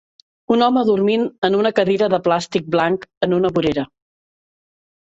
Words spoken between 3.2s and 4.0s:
en una vorera